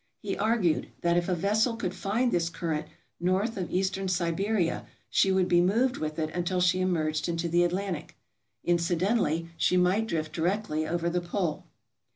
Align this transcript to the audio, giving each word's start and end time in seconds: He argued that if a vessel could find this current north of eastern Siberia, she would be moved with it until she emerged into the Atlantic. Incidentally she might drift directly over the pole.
He 0.19 0.35
argued 0.35 0.87
that 1.01 1.15
if 1.15 1.29
a 1.29 1.35
vessel 1.35 1.75
could 1.75 1.93
find 1.93 2.31
this 2.31 2.49
current 2.49 2.87
north 3.19 3.55
of 3.55 3.69
eastern 3.69 4.07
Siberia, 4.07 4.87
she 5.11 5.31
would 5.31 5.47
be 5.47 5.61
moved 5.61 5.97
with 5.97 6.17
it 6.17 6.31
until 6.31 6.59
she 6.59 6.81
emerged 6.81 7.29
into 7.29 7.47
the 7.47 7.63
Atlantic. 7.63 8.17
Incidentally 8.63 9.49
she 9.57 9.77
might 9.77 10.07
drift 10.07 10.33
directly 10.33 10.87
over 10.87 11.07
the 11.07 11.21
pole. 11.21 11.65